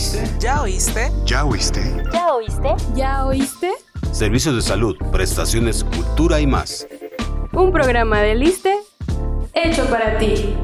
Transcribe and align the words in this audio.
oíste? 0.00 0.30
¿Ya 0.38 0.62
oíste? 0.62 1.12
¿Ya 1.26 1.44
oíste? 1.44 1.82
¿Ya 2.10 2.32
oíste? 2.32 2.74
¿Ya 2.94 3.26
oíste? 3.26 3.70
Servicios 4.12 4.54
de 4.54 4.62
salud, 4.62 4.96
prestaciones, 5.12 5.84
cultura 5.84 6.40
y 6.40 6.46
más. 6.46 6.88
Un 7.52 7.70
programa 7.70 8.22
de 8.22 8.34
Liste 8.34 8.78
hecho 9.52 9.84
para 9.90 10.16
ti. 10.16 10.56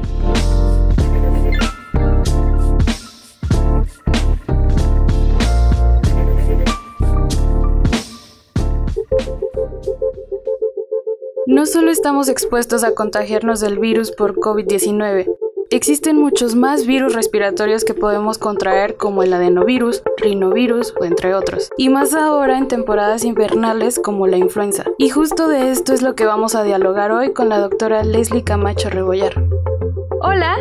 No 11.45 11.67
solo 11.67 11.91
estamos 11.91 12.27
expuestos 12.27 12.83
a 12.83 12.95
contagiarnos 12.95 13.59
del 13.59 13.77
virus 13.77 14.11
por 14.11 14.35
COVID-19, 14.35 15.27
existen 15.69 16.17
muchos 16.17 16.55
más 16.55 16.85
virus 16.85 17.13
respiratorios 17.13 17.83
que 17.83 17.93
podemos 17.93 18.37
contraer 18.37 18.95
como 18.95 19.23
el 19.23 19.33
adenovirus, 19.33 20.03
rinovirus 20.17 20.93
o 20.99 21.05
entre 21.05 21.33
otros, 21.35 21.69
y 21.77 21.89
más 21.89 22.13
ahora 22.13 22.57
en 22.57 22.67
temporadas 22.67 23.23
invernales 23.25 23.99
como 24.03 24.27
la 24.27 24.37
influenza. 24.37 24.85
Y 24.97 25.09
justo 25.09 25.47
de 25.47 25.71
esto 25.71 25.93
es 25.93 26.01
lo 26.01 26.15
que 26.15 26.25
vamos 26.25 26.55
a 26.55 26.63
dialogar 26.63 27.11
hoy 27.11 27.33
con 27.33 27.49
la 27.49 27.59
doctora 27.59 28.03
Leslie 28.03 28.43
Camacho 28.43 28.89
Rebollar. 28.89 29.33
Hola, 30.21 30.55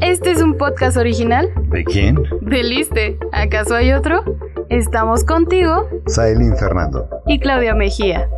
este 0.00 0.30
es 0.32 0.42
un 0.42 0.56
podcast 0.56 0.96
original 0.96 1.48
¿De 1.70 1.84
quién? 1.84 2.22
de 2.40 2.62
Liste. 2.62 3.18
¿Acaso 3.32 3.74
hay 3.74 3.92
otro? 3.92 4.24
Estamos 4.68 5.24
contigo 5.24 5.86
Saelin 6.06 6.56
Fernando. 6.56 7.08
y 7.26 7.38
Claudia 7.38 7.74
Mejía. 7.74 8.28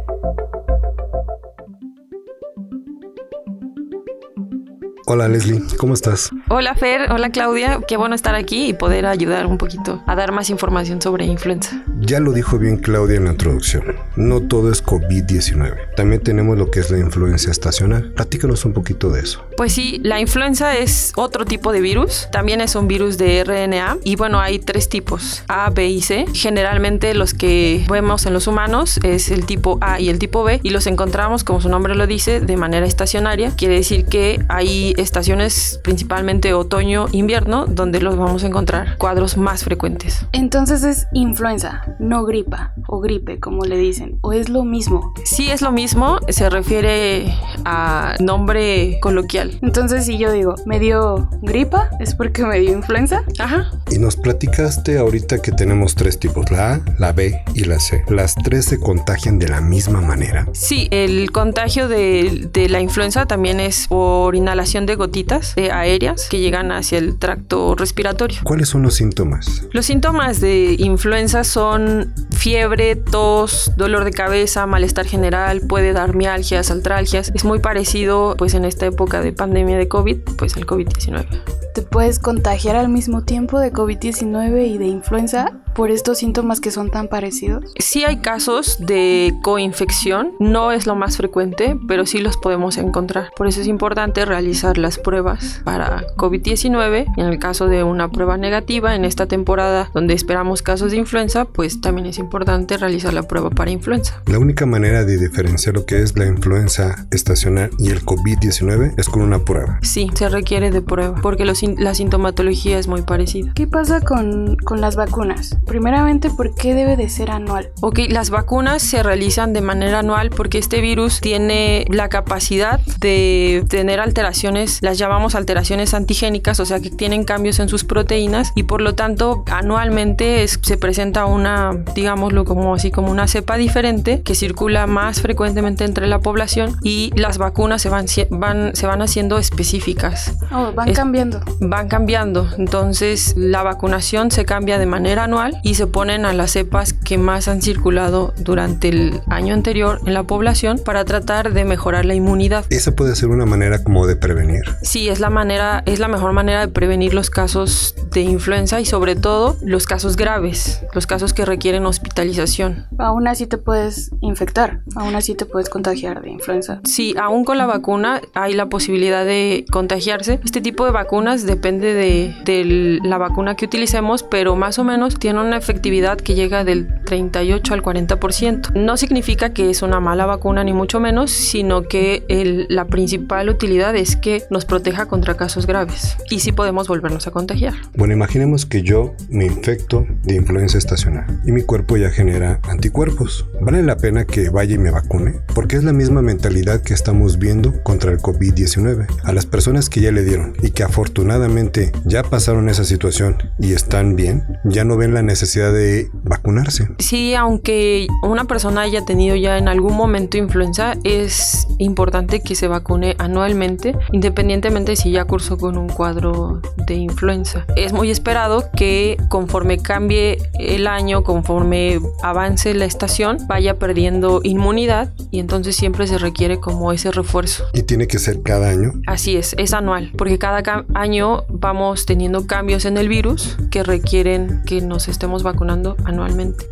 Hola 5.06 5.28
Leslie, 5.28 5.62
¿cómo 5.76 5.92
estás? 5.92 6.30
Hola 6.48 6.74
Fer, 6.74 7.12
hola 7.12 7.28
Claudia, 7.30 7.80
qué 7.86 7.98
bueno 7.98 8.14
estar 8.14 8.34
aquí 8.34 8.68
y 8.68 8.72
poder 8.72 9.04
ayudar 9.04 9.44
un 9.44 9.58
poquito 9.58 10.02
a 10.06 10.14
dar 10.14 10.32
más 10.32 10.48
información 10.48 11.02
sobre 11.02 11.26
influenza. 11.26 11.82
Ya 12.00 12.20
lo 12.20 12.32
dijo 12.32 12.58
bien 12.58 12.78
Claudia 12.78 13.18
en 13.18 13.24
la 13.24 13.32
introducción. 13.32 13.84
No 14.16 14.40
todo 14.40 14.70
es 14.70 14.84
COVID-19. 14.84 15.94
También 15.96 16.22
tenemos 16.22 16.56
lo 16.56 16.70
que 16.70 16.80
es 16.80 16.90
la 16.90 16.98
influencia 16.98 17.50
estacional. 17.50 18.12
Platícanos 18.12 18.64
un 18.64 18.72
poquito 18.72 19.10
de 19.10 19.20
eso. 19.20 19.44
Pues 19.56 19.72
sí, 19.72 20.00
la 20.02 20.20
influenza 20.20 20.76
es 20.76 21.12
otro 21.16 21.44
tipo 21.44 21.72
de 21.72 21.80
virus, 21.80 22.28
también 22.32 22.60
es 22.60 22.74
un 22.74 22.88
virus 22.88 23.18
de 23.18 23.44
RNA 23.44 23.98
y 24.04 24.16
bueno, 24.16 24.40
hay 24.40 24.58
tres 24.58 24.88
tipos, 24.88 25.44
A, 25.48 25.70
B 25.70 25.88
y 25.88 26.00
C. 26.00 26.26
Generalmente 26.32 27.14
los 27.14 27.34
que 27.34 27.84
vemos 27.90 28.26
en 28.26 28.32
los 28.32 28.46
humanos 28.46 28.98
es 29.02 29.30
el 29.30 29.46
tipo 29.46 29.78
A 29.80 30.00
y 30.00 30.08
el 30.08 30.18
tipo 30.18 30.44
B 30.44 30.60
y 30.62 30.70
los 30.70 30.86
encontramos, 30.86 31.44
como 31.44 31.60
su 31.60 31.68
nombre 31.68 31.94
lo 31.94 32.06
dice, 32.06 32.40
de 32.40 32.56
manera 32.56 32.86
estacionaria. 32.86 33.52
Quiere 33.56 33.74
decir 33.74 34.06
que 34.06 34.44
hay 34.48 34.94
estaciones, 34.96 35.80
principalmente 35.82 36.54
otoño, 36.54 37.06
invierno, 37.12 37.66
donde 37.66 38.00
los 38.00 38.16
vamos 38.16 38.44
a 38.44 38.46
encontrar 38.46 38.96
cuadros 38.98 39.36
más 39.36 39.64
frecuentes. 39.64 40.26
Entonces 40.32 40.84
es 40.84 41.06
influenza, 41.12 41.96
no 41.98 42.24
gripa 42.24 42.74
o 42.88 43.00
gripe, 43.00 43.38
como 43.40 43.64
le 43.64 43.76
dicen, 43.76 44.03
o 44.20 44.32
es 44.32 44.48
lo 44.48 44.64
mismo. 44.64 45.12
Sí 45.24 45.50
es 45.50 45.62
lo 45.62 45.72
mismo, 45.72 46.18
se 46.28 46.50
refiere 46.50 47.34
a 47.64 48.16
nombre 48.20 48.98
coloquial. 49.00 49.58
Entonces 49.62 50.06
si 50.06 50.18
yo 50.18 50.32
digo, 50.32 50.54
me 50.66 50.78
dio 50.78 51.28
gripa, 51.42 51.90
es 52.00 52.14
porque 52.14 52.44
me 52.44 52.58
dio 52.58 52.72
influenza. 52.72 53.24
Ajá. 53.38 53.70
Y 53.90 53.98
nos 53.98 54.16
platicaste 54.16 54.98
ahorita 54.98 55.40
que 55.42 55.52
tenemos 55.52 55.94
tres 55.94 56.18
tipos, 56.18 56.50
la 56.50 56.74
A, 56.74 56.84
la 56.98 57.12
B 57.12 57.42
y 57.54 57.64
la 57.64 57.80
C. 57.80 58.04
¿Las 58.08 58.34
tres 58.34 58.66
se 58.66 58.78
contagian 58.78 59.38
de 59.38 59.48
la 59.48 59.60
misma 59.60 60.00
manera? 60.00 60.46
Sí, 60.52 60.88
el 60.90 61.30
contagio 61.32 61.88
de, 61.88 62.48
de 62.52 62.68
la 62.68 62.80
influenza 62.80 63.26
también 63.26 63.60
es 63.60 63.88
por 63.88 64.34
inhalación 64.34 64.86
de 64.86 64.96
gotitas 64.96 65.52
eh, 65.56 65.70
aéreas 65.70 66.28
que 66.28 66.40
llegan 66.40 66.72
hacia 66.72 66.98
el 66.98 67.18
tracto 67.18 67.74
respiratorio. 67.74 68.38
¿Cuáles 68.44 68.68
son 68.68 68.82
los 68.82 68.94
síntomas? 68.94 69.66
Los 69.72 69.86
síntomas 69.86 70.40
de 70.40 70.76
influenza 70.78 71.44
son 71.44 72.12
fiebre, 72.30 72.96
tos, 72.96 73.72
dolor 73.76 73.93
de 74.02 74.10
cabeza, 74.10 74.66
malestar 74.66 75.06
general, 75.06 75.60
puede 75.60 75.92
dar 75.92 76.16
mialgias, 76.16 76.72
altralgias. 76.72 77.30
Es 77.32 77.44
muy 77.44 77.60
parecido, 77.60 78.34
pues 78.36 78.54
en 78.54 78.64
esta 78.64 78.86
época 78.86 79.20
de 79.20 79.32
pandemia 79.32 79.78
de 79.78 79.86
COVID, 79.86 80.18
pues 80.36 80.56
al 80.56 80.66
COVID-19. 80.66 81.26
¿Te 81.74 81.82
puedes 81.82 82.18
contagiar 82.18 82.76
al 82.76 82.88
mismo 82.88 83.22
tiempo 83.22 83.60
de 83.60 83.72
COVID-19 83.72 84.66
y 84.66 84.78
de 84.78 84.86
influenza 84.86 85.52
por 85.74 85.90
estos 85.90 86.18
síntomas 86.18 86.60
que 86.60 86.70
son 86.70 86.90
tan 86.90 87.08
parecidos? 87.08 87.64
Sí 87.78 88.04
hay 88.04 88.18
casos 88.18 88.78
de 88.78 89.34
coinfección, 89.42 90.32
no 90.38 90.72
es 90.72 90.86
lo 90.86 90.94
más 90.94 91.16
frecuente, 91.16 91.76
pero 91.88 92.06
sí 92.06 92.18
los 92.18 92.36
podemos 92.36 92.78
encontrar. 92.78 93.30
Por 93.36 93.48
eso 93.48 93.60
es 93.60 93.66
importante 93.66 94.24
realizar 94.24 94.78
las 94.78 94.98
pruebas 94.98 95.60
para 95.64 96.06
COVID-19. 96.16 97.06
En 97.16 97.26
el 97.26 97.38
caso 97.38 97.66
de 97.66 97.82
una 97.82 98.08
prueba 98.08 98.36
negativa 98.36 98.94
en 98.94 99.04
esta 99.04 99.26
temporada 99.26 99.90
donde 99.92 100.14
esperamos 100.14 100.62
casos 100.62 100.92
de 100.92 100.98
influenza, 100.98 101.44
pues 101.44 101.80
también 101.80 102.06
es 102.06 102.18
importante 102.18 102.76
realizar 102.78 103.12
la 103.12 103.24
prueba 103.24 103.50
para 103.50 103.70
influenza. 103.70 103.83
La 104.26 104.38
única 104.38 104.66
manera 104.66 105.04
de 105.04 105.18
diferenciar 105.18 105.74
lo 105.74 105.84
que 105.86 106.02
es 106.02 106.16
la 106.16 106.26
influenza 106.26 107.06
estacional 107.10 107.70
y 107.78 107.90
el 107.90 108.04
COVID-19 108.04 108.94
es 108.96 109.08
con 109.08 109.22
una 109.22 109.40
prueba. 109.44 109.78
Sí, 109.82 110.10
se 110.14 110.28
requiere 110.28 110.70
de 110.70 110.82
prueba 110.82 111.16
porque 111.22 111.44
los 111.44 111.62
la 111.78 111.94
sintomatología 111.94 112.78
es 112.78 112.88
muy 112.88 113.02
parecida. 113.02 113.52
¿Qué 113.54 113.66
pasa 113.66 114.00
con, 114.00 114.56
con 114.56 114.80
las 114.80 114.96
vacunas? 114.96 115.56
Primeramente, 115.66 116.30
¿por 116.30 116.54
qué 116.54 116.74
debe 116.74 116.96
de 116.96 117.08
ser 117.08 117.30
anual? 117.30 117.70
Ok, 117.80 118.00
las 118.08 118.30
vacunas 118.30 118.82
se 118.82 119.02
realizan 119.02 119.52
de 119.52 119.60
manera 119.60 120.00
anual 120.00 120.30
porque 120.30 120.58
este 120.58 120.80
virus 120.80 121.20
tiene 121.20 121.84
la 121.90 122.08
capacidad 122.08 122.80
de 123.00 123.64
tener 123.68 124.00
alteraciones, 124.00 124.78
las 124.82 124.98
llamamos 124.98 125.34
alteraciones 125.34 125.94
antigénicas, 125.94 126.60
o 126.60 126.64
sea 126.66 126.80
que 126.80 126.90
tienen 126.90 127.24
cambios 127.24 127.58
en 127.60 127.68
sus 127.68 127.84
proteínas 127.84 128.52
y 128.54 128.64
por 128.64 128.80
lo 128.82 128.94
tanto 128.94 129.44
anualmente 129.50 130.42
es- 130.42 130.58
se 130.62 130.76
presenta 130.76 131.26
una, 131.26 131.72
digámoslo 131.94 132.44
como 132.44 132.74
así, 132.74 132.90
como 132.90 133.10
una 133.10 133.26
cepa 133.28 133.56
diferente 133.56 133.73
que 133.74 134.34
circula 134.36 134.86
más 134.86 135.20
frecuentemente 135.20 135.84
entre 135.84 136.06
la 136.06 136.20
población 136.20 136.76
y 136.84 137.10
las 137.16 137.38
vacunas 137.38 137.82
se 137.82 137.88
van, 137.88 138.06
van, 138.30 138.76
se 138.76 138.86
van 138.86 139.02
haciendo 139.02 139.36
específicas 139.38 140.32
Oh, 140.52 140.72
van 140.72 140.88
Es- 140.90 140.96
cambiando. 140.96 141.40
van 141.60 141.88
cambiando. 141.88 142.48
Entonces 142.56 143.34
la 143.36 143.64
vacunación 143.64 144.30
se 144.30 144.44
cambia 144.44 144.78
de 144.78 144.86
manera 144.86 145.24
anual 145.24 145.58
y 145.64 145.74
se 145.74 145.88
ponen 145.88 146.24
a 146.24 146.32
las 146.32 146.52
cepas 146.52 146.92
que 146.92 147.18
más 147.18 147.48
han 147.48 147.62
circulado 147.62 148.32
durante 148.38 148.88
el 148.90 149.20
año 149.28 149.52
anterior 149.54 150.00
en 150.06 150.14
la 150.14 150.22
población 150.22 150.78
para 150.84 151.04
tratar 151.04 151.52
de 151.52 151.64
mejorar 151.64 152.04
la 152.04 152.14
inmunidad. 152.14 152.64
Esa 152.70 152.92
puede 152.94 153.16
ser 153.16 153.30
una 153.30 153.44
manera 153.46 153.82
como 153.82 154.06
de 154.06 154.14
prevenir. 154.14 154.62
Sí, 154.82 155.08
es 155.08 155.18
la 155.18 155.30
manera, 155.30 155.82
es 155.86 155.98
la 155.98 156.06
mejor 156.06 156.32
manera 156.32 156.60
de 156.60 156.68
prevenir 156.68 157.12
los 157.12 157.28
casos 157.28 157.96
de 158.12 158.20
influenza 158.20 158.80
y 158.80 158.84
sobre 158.84 159.16
todo 159.16 159.56
los 159.62 159.86
casos 159.86 160.16
graves, 160.16 160.80
los 160.94 161.08
casos 161.08 161.32
que 161.34 161.44
requieren 161.44 161.86
hospitalización. 161.86 162.86
Aún 162.98 163.26
así 163.26 163.46
te 163.48 163.58
puedes 163.64 164.10
infectar, 164.20 164.80
aún 164.96 165.14
así 165.14 165.34
te 165.34 165.46
puedes 165.46 165.68
contagiar 165.68 166.22
de 166.22 166.30
influenza. 166.30 166.80
Sí, 166.84 167.14
aún 167.20 167.44
con 167.44 167.58
la 167.58 167.66
vacuna 167.66 168.20
hay 168.34 168.54
la 168.54 168.68
posibilidad 168.68 169.24
de 169.24 169.64
contagiarse. 169.70 170.40
Este 170.44 170.60
tipo 170.60 170.84
de 170.84 170.92
vacunas 170.92 171.44
depende 171.46 171.94
de, 171.94 172.34
de 172.44 172.98
la 173.02 173.18
vacuna 173.18 173.54
que 173.56 173.64
utilicemos, 173.64 174.22
pero 174.22 174.56
más 174.56 174.78
o 174.78 174.84
menos 174.84 175.18
tiene 175.18 175.40
una 175.40 175.56
efectividad 175.56 176.18
que 176.18 176.34
llega 176.34 176.64
del 176.64 176.88
38 177.04 177.74
al 177.74 177.82
40%. 177.82 178.72
No 178.74 178.96
significa 178.96 179.52
que 179.52 179.70
es 179.70 179.82
una 179.82 180.00
mala 180.00 180.26
vacuna 180.26 180.62
ni 180.64 180.72
mucho 180.72 181.00
menos, 181.00 181.30
sino 181.30 181.82
que 181.82 182.24
el- 182.28 182.66
la 182.68 182.84
principal 182.86 183.48
utilidad 183.48 183.96
es 183.96 184.16
que 184.16 184.42
nos 184.50 184.64
proteja 184.64 185.06
contra 185.06 185.36
casos 185.36 185.66
graves 185.66 186.16
y 186.30 186.40
sí 186.40 186.52
podemos 186.52 186.88
volvernos 186.88 187.26
a 187.26 187.30
contagiar. 187.30 187.74
Bueno, 187.96 188.14
imaginemos 188.14 188.66
que 188.66 188.82
yo 188.82 189.14
me 189.28 189.46
infecto 189.46 190.06
de 190.22 190.34
influenza 190.36 190.78
estacional 190.78 191.40
y 191.46 191.52
mi 191.52 191.62
cuerpo 191.62 191.96
ya 191.96 192.10
genera 192.10 192.60
anticuerpos. 192.68 193.43
¿Vale 193.60 193.82
la 193.82 193.96
pena 193.96 194.24
que 194.24 194.50
vaya 194.50 194.74
y 194.74 194.78
me 194.78 194.90
vacune? 194.90 195.40
Porque 195.54 195.76
es 195.76 195.84
la 195.84 195.92
misma 195.92 196.22
mentalidad 196.22 196.82
que 196.82 196.94
estamos 196.94 197.38
viendo 197.38 197.82
contra 197.82 198.12
el 198.12 198.18
COVID-19. 198.18 199.06
A 199.22 199.32
las 199.32 199.46
personas 199.46 199.88
que 199.88 200.00
ya 200.00 200.12
le 200.12 200.24
dieron 200.24 200.54
y 200.62 200.70
que 200.70 200.82
afortunadamente 200.82 201.92
ya 202.04 202.22
pasaron 202.22 202.68
esa 202.68 202.84
situación 202.84 203.36
y 203.58 203.72
están 203.72 204.16
bien, 204.16 204.44
ya 204.64 204.84
no 204.84 204.96
ven 204.96 205.14
la 205.14 205.22
necesidad 205.22 205.72
de 205.72 206.10
vacunarse. 206.24 206.88
Sí, 206.98 207.34
aunque 207.34 208.06
una 208.22 208.44
persona 208.44 208.82
haya 208.82 209.04
tenido 209.04 209.36
ya 209.36 209.58
en 209.58 209.68
algún 209.68 209.96
momento 209.96 210.36
influenza, 210.36 210.94
es 211.04 211.66
importante 211.78 212.40
que 212.40 212.54
se 212.54 212.68
vacune 212.68 213.16
anualmente, 213.18 213.96
independientemente 214.12 214.96
si 214.96 215.12
ya 215.12 215.24
cursó 215.24 215.58
con 215.58 215.78
un 215.78 215.88
cuadro 215.88 216.60
de 216.86 216.94
influenza. 216.94 217.64
Es 217.76 217.92
muy 217.92 218.10
esperado 218.10 218.70
que 218.76 219.16
conforme 219.28 219.78
cambie 219.78 220.38
el 220.58 220.86
año, 220.86 221.22
conforme 221.22 222.00
avance 222.22 222.74
la 222.74 222.84
estación, 222.84 223.33
vaya 223.46 223.78
perdiendo 223.78 224.40
inmunidad 224.42 225.12
y 225.30 225.38
entonces 225.40 225.76
siempre 225.76 226.06
se 226.06 226.18
requiere 226.18 226.60
como 226.60 226.92
ese 226.92 227.10
refuerzo. 227.10 227.64
Y 227.72 227.82
tiene 227.82 228.06
que 228.06 228.18
ser 228.18 228.42
cada 228.42 228.70
año. 228.70 228.92
Así 229.06 229.36
es, 229.36 229.54
es 229.58 229.72
anual, 229.74 230.12
porque 230.16 230.38
cada 230.38 230.62
ca- 230.62 230.84
año 230.94 231.44
vamos 231.48 232.06
teniendo 232.06 232.46
cambios 232.46 232.84
en 232.84 232.96
el 232.96 233.08
virus 233.08 233.56
que 233.70 233.82
requieren 233.82 234.62
que 234.66 234.80
nos 234.80 235.08
estemos 235.08 235.42
vacunando 235.42 235.96
anualmente. 236.04 236.66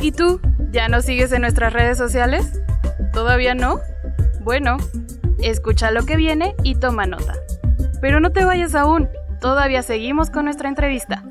¿Y 0.00 0.12
tú? 0.12 0.40
¿Ya 0.72 0.88
nos 0.88 1.04
sigues 1.04 1.32
en 1.32 1.42
nuestras 1.42 1.72
redes 1.72 1.96
sociales? 1.98 2.60
¿Todavía 3.12 3.54
no? 3.54 3.80
Bueno, 4.42 4.76
escucha 5.40 5.90
lo 5.90 6.04
que 6.04 6.16
viene 6.16 6.54
y 6.62 6.74
toma 6.74 7.06
nota. 7.06 7.34
Pero 8.00 8.20
no 8.20 8.30
te 8.32 8.44
vayas 8.44 8.74
aún, 8.74 9.08
todavía 9.40 9.82
seguimos 9.82 10.30
con 10.30 10.44
nuestra 10.44 10.68
entrevista. 10.68 11.24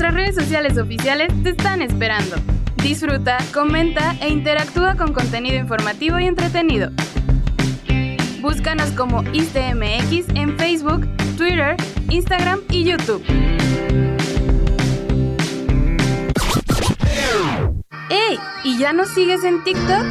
Nuestras 0.00 0.14
redes 0.14 0.34
sociales 0.34 0.78
oficiales 0.78 1.28
te 1.42 1.50
están 1.50 1.82
esperando. 1.82 2.36
Disfruta, 2.82 3.36
comenta 3.52 4.16
e 4.22 4.30
interactúa 4.30 4.94
con 4.94 5.12
contenido 5.12 5.58
informativo 5.58 6.18
y 6.18 6.24
entretenido. 6.24 6.90
Búscanos 8.40 8.92
como 8.92 9.22
ISTMX 9.34 10.30
en 10.34 10.56
Facebook, 10.56 11.06
Twitter, 11.36 11.76
Instagram 12.08 12.60
y 12.70 12.84
YouTube. 12.84 13.22
¡Ey! 18.08 18.38
¿Y 18.64 18.78
ya 18.78 18.94
nos 18.94 19.08
sigues 19.08 19.44
en 19.44 19.62
TikTok? 19.64 20.06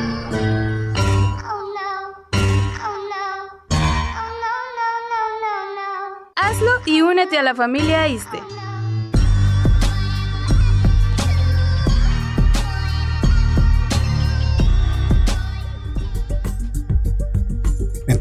Hazlo 6.35 6.71
y 6.85 7.01
únete 7.01 7.39
a 7.39 7.41
la 7.41 7.55
familia 7.55 8.07
ISTE. 8.07 8.58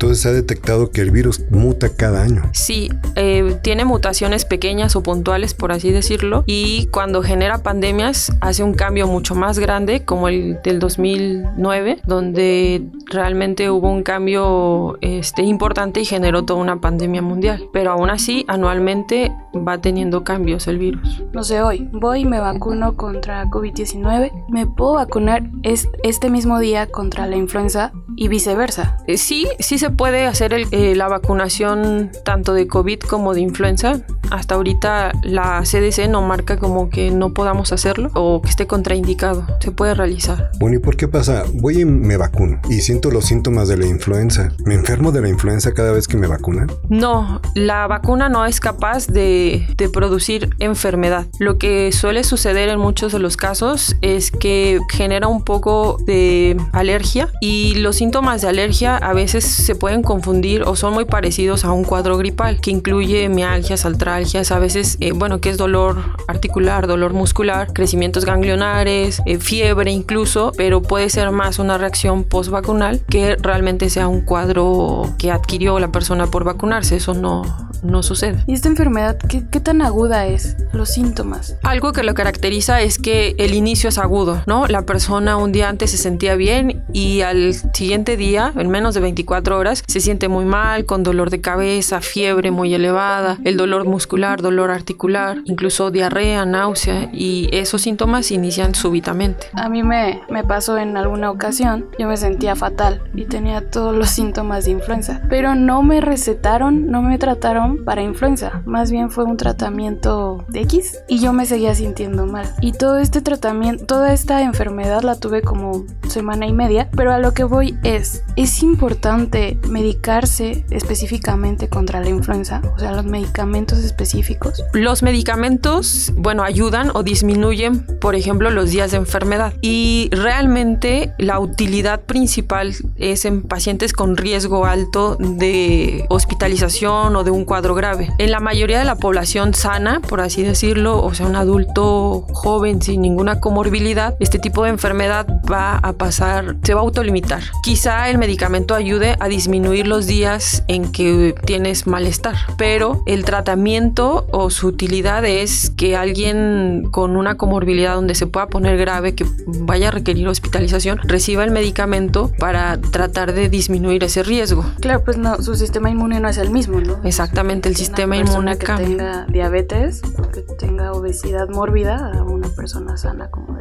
Entonces 0.08 0.22
se 0.22 0.28
ha 0.30 0.32
detectado 0.32 0.90
que 0.90 1.02
el 1.02 1.10
virus 1.10 1.42
muta 1.50 1.90
cada 1.90 2.22
año. 2.22 2.48
Sí, 2.54 2.88
eh, 3.14 3.58
tiene 3.62 3.84
mutaciones 3.84 4.46
pequeñas 4.46 4.96
o 4.96 5.02
puntuales, 5.02 5.52
por 5.52 5.70
así 5.70 5.90
decirlo, 5.90 6.44
y 6.46 6.86
cuando 6.86 7.22
genera 7.22 7.62
pandemias 7.62 8.32
hace 8.40 8.62
un 8.62 8.72
cambio 8.72 9.06
mucho 9.06 9.34
más 9.34 9.58
grande, 9.58 10.06
como 10.06 10.28
el 10.28 10.60
del 10.64 10.78
2009, 10.78 11.98
donde 12.06 12.84
realmente 13.08 13.70
hubo 13.70 13.90
un 13.90 14.02
cambio 14.02 14.98
este, 15.00 15.42
importante 15.42 16.00
y 16.00 16.04
generó 16.04 16.44
toda 16.44 16.60
una 16.60 16.80
pandemia 16.80 17.22
mundial. 17.22 17.68
Pero 17.72 17.92
aún 17.92 18.10
así, 18.10 18.44
anualmente 18.48 19.32
va 19.56 19.80
teniendo 19.80 20.24
cambios 20.24 20.68
el 20.68 20.78
virus. 20.78 21.22
No 21.32 21.42
sé, 21.42 21.62
hoy 21.62 21.88
voy 21.92 22.20
y 22.20 22.24
me 22.24 22.40
vacuno 22.40 22.96
contra 22.96 23.44
COVID-19. 23.46 24.46
Me 24.48 24.66
puedo 24.66 24.94
vacunar 24.94 25.50
este 25.62 26.30
mismo 26.30 26.58
día 26.58 26.86
contra 26.86 27.26
la 27.26 27.36
influenza 27.36 27.92
y 28.16 28.28
viceversa. 28.28 28.98
Eh, 29.06 29.16
sí, 29.16 29.46
sí 29.60 29.78
se 29.78 29.90
puede 29.90 30.26
hacer 30.26 30.52
eh, 30.52 30.94
la 30.96 31.08
vacunación 31.08 32.10
tanto 32.24 32.52
de 32.52 32.66
COVID 32.66 33.00
como 33.00 33.32
de 33.32 33.40
influenza. 33.40 34.00
Hasta 34.30 34.56
ahorita 34.56 35.12
la 35.22 35.62
CDC 35.62 36.08
no 36.08 36.20
marca 36.22 36.58
como 36.58 36.90
que 36.90 37.10
no 37.10 37.32
podamos 37.32 37.72
hacerlo 37.72 38.10
o 38.14 38.42
que 38.42 38.50
esté 38.50 38.66
contraindicado. 38.66 39.46
Se 39.60 39.70
puede 39.70 39.94
realizar. 39.94 40.50
Bueno, 40.58 40.76
¿y 40.76 40.78
por 40.80 40.96
qué 40.96 41.08
pasa? 41.08 41.44
Voy 41.54 41.80
y 41.80 41.84
me 41.84 42.16
vacuno 42.16 42.60
y 42.68 42.80
siento 42.98 43.10
los 43.12 43.26
síntomas 43.26 43.68
de 43.68 43.76
la 43.76 43.86
influenza. 43.86 44.50
¿Me 44.64 44.74
enfermo 44.74 45.12
de 45.12 45.20
la 45.20 45.28
influenza 45.28 45.72
cada 45.72 45.92
vez 45.92 46.08
que 46.08 46.16
me 46.16 46.26
vacunan? 46.26 46.68
No, 46.88 47.40
la 47.54 47.86
vacuna 47.86 48.28
no 48.28 48.44
es 48.44 48.58
capaz 48.58 49.06
de, 49.06 49.68
de 49.76 49.88
producir 49.88 50.50
enfermedad. 50.58 51.26
Lo 51.38 51.58
que 51.58 51.92
suele 51.92 52.24
suceder 52.24 52.68
en 52.70 52.80
muchos 52.80 53.12
de 53.12 53.20
los 53.20 53.36
casos 53.36 53.94
es 54.00 54.32
que 54.32 54.80
genera 54.90 55.28
un 55.28 55.44
poco 55.44 55.98
de 56.06 56.56
alergia 56.72 57.28
y 57.40 57.76
los 57.76 57.94
síntomas 57.94 58.42
de 58.42 58.48
alergia 58.48 58.96
a 58.96 59.12
veces 59.12 59.44
se 59.44 59.76
pueden 59.76 60.02
confundir 60.02 60.62
o 60.62 60.74
son 60.74 60.92
muy 60.92 61.04
parecidos 61.04 61.64
a 61.64 61.70
un 61.70 61.84
cuadro 61.84 62.18
gripal 62.18 62.60
que 62.60 62.72
incluye 62.72 63.28
mialgias, 63.28 63.86
altralgias, 63.86 64.50
a 64.50 64.58
veces, 64.58 64.96
eh, 64.98 65.12
bueno, 65.12 65.40
que 65.40 65.50
es 65.50 65.56
dolor 65.56 66.02
articular, 66.26 66.88
dolor 66.88 67.12
muscular, 67.12 67.72
crecimientos 67.72 68.24
ganglionares, 68.24 69.22
eh, 69.24 69.38
fiebre 69.38 69.92
incluso, 69.92 70.50
pero 70.56 70.82
puede 70.82 71.10
ser 71.10 71.30
más 71.30 71.60
una 71.60 71.78
reacción 71.78 72.24
post-vacunal 72.24 72.87
que 73.08 73.36
realmente 73.36 73.90
sea 73.90 74.08
un 74.08 74.22
cuadro 74.22 75.14
que 75.18 75.30
adquirió 75.30 75.78
la 75.78 75.92
persona 75.92 76.26
por 76.26 76.44
vacunarse. 76.44 76.96
Eso 76.96 77.14
no, 77.14 77.42
no 77.82 78.02
sucede. 78.02 78.42
¿Y 78.46 78.54
esta 78.54 78.68
enfermedad 78.68 79.18
qué, 79.28 79.44
qué 79.50 79.60
tan 79.60 79.82
aguda 79.82 80.26
es? 80.26 80.56
Los 80.72 80.90
síntomas. 80.90 81.56
Algo 81.62 81.92
que 81.92 82.02
lo 82.02 82.14
caracteriza 82.14 82.80
es 82.80 82.98
que 82.98 83.34
el 83.38 83.54
inicio 83.54 83.88
es 83.88 83.98
agudo, 83.98 84.42
¿no? 84.46 84.66
La 84.66 84.82
persona 84.82 85.36
un 85.36 85.52
día 85.52 85.68
antes 85.68 85.90
se 85.90 85.96
sentía 85.96 86.34
bien 86.36 86.84
y 86.92 87.22
al 87.22 87.54
siguiente 87.72 88.16
día, 88.16 88.52
en 88.56 88.68
menos 88.68 88.94
de 88.94 89.00
24 89.00 89.58
horas, 89.58 89.82
se 89.86 90.00
siente 90.00 90.28
muy 90.28 90.44
mal, 90.44 90.84
con 90.84 91.02
dolor 91.02 91.30
de 91.30 91.40
cabeza, 91.40 92.00
fiebre 92.00 92.50
muy 92.50 92.74
elevada, 92.74 93.38
el 93.44 93.56
dolor 93.56 93.86
muscular, 93.86 94.42
dolor 94.42 94.70
articular, 94.70 95.38
incluso 95.44 95.90
diarrea, 95.90 96.44
náusea 96.44 97.10
y 97.12 97.48
esos 97.52 97.82
síntomas 97.82 98.30
inician 98.30 98.74
súbitamente. 98.74 99.48
A 99.54 99.68
mí 99.68 99.82
me, 99.82 100.22
me 100.30 100.44
pasó 100.44 100.78
en 100.78 100.96
alguna 100.96 101.30
ocasión, 101.30 101.86
yo 101.98 102.08
me 102.08 102.16
sentía 102.16 102.56
fatal 102.56 102.77
y 103.14 103.24
tenía 103.24 103.70
todos 103.70 103.94
los 103.94 104.10
síntomas 104.10 104.64
de 104.64 104.70
influenza, 104.70 105.20
pero 105.28 105.54
no 105.54 105.82
me 105.82 106.00
recetaron, 106.00 106.86
no 106.86 107.02
me 107.02 107.18
trataron 107.18 107.84
para 107.84 108.02
influenza, 108.02 108.62
más 108.66 108.90
bien 108.92 109.10
fue 109.10 109.24
un 109.24 109.36
tratamiento 109.36 110.44
de 110.48 110.60
X 110.60 110.98
y 111.08 111.18
yo 111.18 111.32
me 111.32 111.46
seguía 111.46 111.74
sintiendo 111.74 112.26
mal. 112.26 112.46
Y 112.60 112.72
todo 112.72 112.98
este 112.98 113.20
tratamiento, 113.20 113.84
toda 113.84 114.12
esta 114.12 114.42
enfermedad 114.42 115.02
la 115.02 115.16
tuve 115.16 115.42
como 115.42 115.84
semana 116.08 116.46
y 116.46 116.52
media, 116.52 116.88
pero 116.94 117.12
a 117.12 117.18
lo 117.18 117.34
que 117.34 117.44
voy 117.44 117.76
es, 117.82 118.22
es 118.36 118.62
importante 118.62 119.58
medicarse 119.68 120.64
específicamente 120.70 121.68
contra 121.68 122.00
la 122.00 122.08
influenza, 122.08 122.62
o 122.74 122.78
sea, 122.78 122.92
los 122.92 123.04
medicamentos 123.04 123.78
específicos. 123.78 124.62
Los 124.72 125.02
medicamentos, 125.02 126.12
bueno, 126.16 126.44
ayudan 126.44 126.90
o 126.94 127.02
disminuyen, 127.02 127.84
por 128.00 128.14
ejemplo, 128.14 128.50
los 128.50 128.70
días 128.70 128.92
de 128.92 128.98
enfermedad 128.98 129.52
y 129.60 130.10
realmente 130.12 131.12
la 131.18 131.40
utilidad 131.40 132.02
principal 132.02 132.67
es 132.96 133.24
en 133.24 133.42
pacientes 133.42 133.92
con 133.92 134.16
riesgo 134.16 134.66
alto 134.66 135.16
de 135.18 136.04
hospitalización 136.08 137.16
o 137.16 137.24
de 137.24 137.30
un 137.30 137.44
cuadro 137.44 137.74
grave. 137.74 138.10
En 138.18 138.30
la 138.30 138.40
mayoría 138.40 138.78
de 138.78 138.84
la 138.84 138.96
población 138.96 139.54
sana, 139.54 140.00
por 140.00 140.20
así 140.20 140.42
decirlo, 140.42 141.02
o 141.02 141.14
sea, 141.14 141.26
un 141.26 141.36
adulto 141.36 142.26
joven 142.32 142.82
sin 142.82 143.02
ninguna 143.02 143.40
comorbilidad, 143.40 144.16
este 144.20 144.38
tipo 144.38 144.64
de 144.64 144.70
enfermedad 144.70 145.26
va 145.50 145.76
a 145.76 145.92
pasar, 145.92 146.56
se 146.62 146.74
va 146.74 146.80
a 146.80 146.84
autolimitar. 146.84 147.42
Quizá 147.62 148.08
el 148.10 148.18
medicamento 148.18 148.74
ayude 148.74 149.16
a 149.20 149.28
disminuir 149.28 149.86
los 149.86 150.06
días 150.06 150.64
en 150.68 150.90
que 150.90 151.34
tienes 151.44 151.86
malestar, 151.86 152.36
pero 152.56 153.02
el 153.06 153.24
tratamiento 153.24 154.26
o 154.30 154.50
su 154.50 154.68
utilidad 154.68 155.24
es 155.24 155.70
que 155.70 155.96
alguien 155.96 156.88
con 156.90 157.16
una 157.16 157.36
comorbilidad 157.36 157.94
donde 157.94 158.14
se 158.14 158.26
pueda 158.26 158.48
poner 158.48 158.76
grave, 158.78 159.14
que 159.14 159.26
vaya 159.46 159.88
a 159.88 159.90
requerir 159.90 160.28
hospitalización, 160.28 160.98
reciba 161.04 161.44
el 161.44 161.50
medicamento 161.50 162.30
para 162.38 162.47
tratar 162.90 163.32
de 163.32 163.48
disminuir 163.48 164.04
ese 164.04 164.22
riesgo. 164.22 164.64
Claro, 164.80 165.04
pues 165.04 165.16
no, 165.16 165.42
su 165.42 165.54
sistema 165.54 165.90
inmune 165.90 166.20
no 166.20 166.28
es 166.28 166.38
el 166.38 166.50
mismo, 166.50 166.80
¿no? 166.80 167.00
Exactamente, 167.04 167.68
el 167.68 167.76
sistema 167.76 168.16
inmune 168.16 168.56
que 168.58 168.66
cambia. 168.66 168.86
tenga 168.86 169.26
diabetes, 169.26 170.02
que 170.32 170.42
tenga 170.58 170.92
obesidad 170.92 171.48
mórbida 171.48 172.12
a 172.12 172.22
una 172.22 172.48
persona 172.48 172.96
sana, 172.96 173.30
como. 173.30 173.57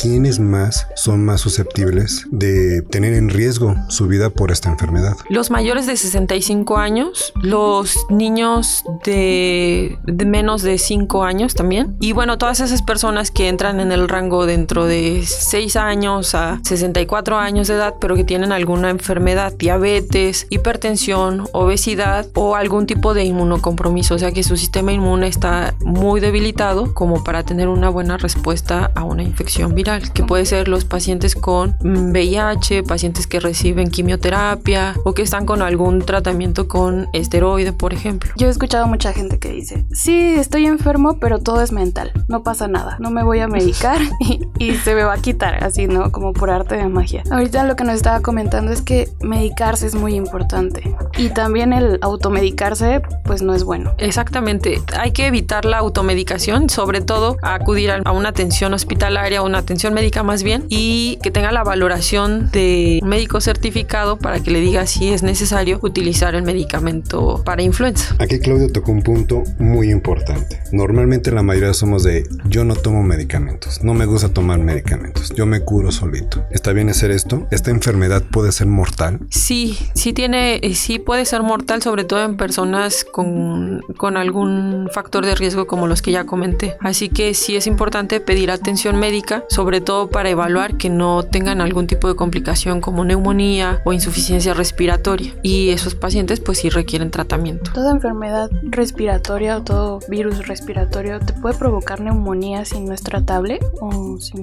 ¿Quiénes 0.00 0.40
más 0.40 0.86
son 0.94 1.26
más 1.26 1.42
susceptibles 1.42 2.26
de 2.30 2.80
tener 2.80 3.12
en 3.12 3.28
riesgo 3.28 3.76
su 3.88 4.06
vida 4.06 4.30
por 4.30 4.50
esta 4.50 4.70
enfermedad? 4.70 5.14
Los 5.28 5.50
mayores 5.50 5.86
de 5.86 5.94
65 5.94 6.78
años, 6.78 7.34
los 7.42 7.98
niños 8.08 8.82
de, 9.04 9.98
de 10.04 10.24
menos 10.24 10.62
de 10.62 10.78
5 10.78 11.22
años 11.22 11.54
también. 11.54 11.98
Y 12.00 12.12
bueno, 12.12 12.38
todas 12.38 12.60
esas 12.60 12.80
personas 12.80 13.30
que 13.30 13.48
entran 13.48 13.78
en 13.78 13.92
el 13.92 14.08
rango 14.08 14.46
dentro 14.46 14.86
de 14.86 15.22
6 15.26 15.76
años 15.76 16.34
a 16.34 16.60
64 16.64 17.36
años 17.36 17.68
de 17.68 17.74
edad, 17.74 17.94
pero 18.00 18.16
que 18.16 18.24
tienen 18.24 18.52
alguna 18.52 18.88
enfermedad, 18.88 19.52
diabetes, 19.52 20.46
hipertensión, 20.48 21.44
obesidad 21.52 22.26
o 22.34 22.56
algún 22.56 22.86
tipo 22.86 23.12
de 23.12 23.24
inmunocompromiso, 23.24 24.14
o 24.14 24.18
sea 24.18 24.32
que 24.32 24.44
su 24.44 24.56
sistema 24.56 24.94
inmune 24.94 25.26
está 25.26 25.74
muy 25.80 26.20
debilitado 26.20 26.94
como 26.94 27.22
para 27.22 27.42
tener 27.42 27.68
una 27.68 27.90
buena 27.90 28.16
respuesta 28.16 28.90
a 28.94 29.04
una 29.04 29.22
infección 29.22 29.74
viral, 29.74 29.89
que 29.98 30.22
puede 30.22 30.46
ser 30.46 30.68
los 30.68 30.84
pacientes 30.84 31.34
con 31.34 31.76
mm, 31.82 32.12
VIH, 32.12 32.82
pacientes 32.84 33.26
que 33.26 33.40
reciben 33.40 33.90
quimioterapia 33.90 34.94
o 35.04 35.14
que 35.14 35.22
están 35.22 35.46
con 35.46 35.62
algún 35.62 36.02
tratamiento 36.02 36.68
con 36.68 37.08
esteroide, 37.12 37.72
por 37.72 37.92
ejemplo. 37.92 38.30
Yo 38.36 38.46
he 38.46 38.50
escuchado 38.50 38.86
mucha 38.86 39.12
gente 39.12 39.38
que 39.38 39.50
dice, 39.50 39.86
sí, 39.92 40.34
estoy 40.36 40.66
enfermo, 40.66 41.18
pero 41.18 41.38
todo 41.38 41.62
es 41.62 41.72
mental, 41.72 42.12
no 42.28 42.42
pasa 42.42 42.68
nada, 42.68 42.96
no 43.00 43.10
me 43.10 43.22
voy 43.22 43.40
a 43.40 43.48
medicar 43.48 44.00
y, 44.20 44.46
y 44.58 44.74
se 44.76 44.94
me 44.94 45.02
va 45.02 45.14
a 45.14 45.18
quitar, 45.18 45.64
así, 45.64 45.86
¿no? 45.86 46.12
Como 46.12 46.32
por 46.32 46.50
arte 46.50 46.76
de 46.76 46.88
magia. 46.88 47.22
Ahorita 47.30 47.64
lo 47.64 47.76
que 47.76 47.84
nos 47.84 47.94
estaba 47.96 48.20
comentando 48.20 48.72
es 48.72 48.82
que 48.82 49.08
medicarse 49.20 49.86
es 49.86 49.94
muy 49.94 50.14
importante 50.14 50.94
y 51.16 51.30
también 51.30 51.72
el 51.72 51.98
automedicarse, 52.02 53.02
pues 53.24 53.42
no 53.42 53.54
es 53.54 53.64
bueno. 53.64 53.94
Exactamente, 53.98 54.82
hay 54.98 55.12
que 55.12 55.26
evitar 55.26 55.64
la 55.64 55.78
automedicación, 55.78 56.70
sobre 56.70 57.00
todo 57.00 57.36
acudir 57.42 57.90
a 57.90 58.12
una 58.12 58.28
atención 58.28 58.74
hospitalaria 58.74 59.42
o 59.42 59.46
una 59.46 59.58
atención 59.58 59.79
atención 59.80 59.94
médica 59.94 60.22
más 60.22 60.42
bien 60.42 60.66
y 60.68 61.18
que 61.22 61.30
tenga 61.30 61.52
la 61.52 61.64
valoración 61.64 62.50
de 62.50 62.98
un 63.02 63.08
médico 63.08 63.40
certificado 63.40 64.18
para 64.18 64.40
que 64.40 64.50
le 64.50 64.60
diga 64.60 64.84
si 64.84 65.08
es 65.08 65.22
necesario 65.22 65.78
utilizar 65.80 66.34
el 66.34 66.42
medicamento 66.42 67.42
para 67.46 67.62
influenza. 67.62 68.14
Aquí 68.18 68.40
Claudio 68.40 68.70
tocó 68.70 68.92
un 68.92 69.02
punto 69.02 69.42
muy 69.58 69.90
importante. 69.90 70.60
Normalmente 70.70 71.32
la 71.32 71.42
mayoría 71.42 71.72
somos 71.72 72.02
de 72.02 72.28
yo 72.44 72.62
no 72.64 72.74
tomo 72.74 73.02
medicamentos, 73.02 73.82
no 73.82 73.94
me 73.94 74.04
gusta 74.04 74.28
tomar 74.28 74.58
medicamentos, 74.58 75.32
yo 75.34 75.46
me 75.46 75.60
curo 75.60 75.90
solito. 75.92 76.44
¿Está 76.50 76.74
bien 76.74 76.90
hacer 76.90 77.10
esto? 77.10 77.46
¿Esta 77.50 77.70
enfermedad 77.70 78.22
puede 78.22 78.52
ser 78.52 78.66
mortal? 78.66 79.20
Sí, 79.30 79.78
sí 79.94 80.12
tiene, 80.12 80.56
eh, 80.62 80.74
sí 80.74 80.98
puede 80.98 81.24
ser 81.24 81.42
mortal, 81.42 81.80
sobre 81.80 82.04
todo 82.04 82.22
en 82.22 82.36
personas 82.36 83.04
con, 83.04 83.80
con 83.96 84.18
algún 84.18 84.90
factor 84.92 85.24
de 85.24 85.34
riesgo 85.34 85.66
como 85.66 85.86
los 85.86 86.02
que 86.02 86.12
ya 86.12 86.26
comenté. 86.26 86.76
Así 86.80 87.08
que 87.08 87.32
sí 87.32 87.56
es 87.56 87.66
importante 87.66 88.20
pedir 88.20 88.50
atención 88.50 88.98
médica, 88.98 89.44
sobre 89.48 89.69
todo 89.80 90.10
para 90.10 90.30
evaluar 90.30 90.76
que 90.76 90.90
no 90.90 91.22
tengan 91.22 91.60
algún 91.60 91.86
tipo 91.86 92.08
de 92.08 92.16
complicación 92.16 92.80
como 92.80 93.04
neumonía 93.04 93.80
o 93.84 93.92
insuficiencia 93.92 94.52
respiratoria. 94.54 95.32
Y 95.42 95.70
esos 95.70 95.94
pacientes 95.94 96.40
pues 96.40 96.58
sí 96.58 96.70
requieren 96.70 97.12
tratamiento. 97.12 97.72
Toda 97.72 97.92
enfermedad 97.92 98.50
respiratoria 98.64 99.58
o 99.58 99.62
todo 99.62 100.00
virus 100.08 100.48
respiratorio 100.48 101.20
te 101.20 101.32
puede 101.34 101.56
provocar 101.56 102.00
neumonía 102.00 102.64
si 102.64 102.80
no 102.80 102.92
es 102.92 103.02
tratable 103.02 103.60
o 103.80 104.18
sin... 104.18 104.42